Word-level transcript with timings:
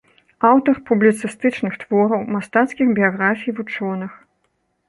Аўтар 0.51 0.79
публіцыстычных 0.87 1.77
твораў, 1.83 2.21
мастацкіх 2.37 2.93
біяграфій 3.01 3.55
вучоных. 3.61 4.11